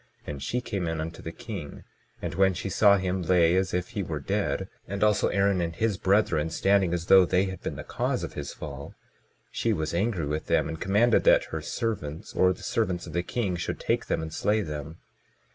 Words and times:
And 0.25 0.41
she 0.41 0.61
came 0.61 0.87
in 0.87 0.99
unto 0.99 1.21
the 1.21 1.31
king; 1.31 1.83
and 2.23 2.33
when 2.33 2.55
she 2.55 2.69
saw 2.69 2.97
him 2.97 3.21
lay 3.21 3.55
as 3.55 3.71
if 3.71 3.89
he 3.89 4.01
were 4.01 4.19
dead, 4.19 4.67
and 4.87 5.03
also 5.03 5.27
Aaron 5.27 5.61
and 5.61 5.75
his 5.75 5.95
brethren 5.97 6.49
standing 6.49 6.91
as 6.91 7.05
though 7.05 7.23
they 7.23 7.45
had 7.45 7.61
been 7.61 7.75
the 7.75 7.83
cause 7.83 8.23
of 8.23 8.33
his 8.33 8.51
fall, 8.51 8.95
she 9.51 9.73
was 9.73 9.93
angry 9.93 10.25
with 10.25 10.47
them, 10.47 10.67
and 10.67 10.81
commanded 10.81 11.23
that 11.25 11.43
her 11.53 11.61
servants, 11.61 12.33
or 12.33 12.51
the 12.51 12.63
servants 12.63 13.05
of 13.05 13.13
the 13.13 13.21
king, 13.21 13.55
should 13.55 13.79
take 13.79 14.07
them 14.07 14.23
and 14.23 14.33
slay 14.33 14.61
them. 14.61 14.97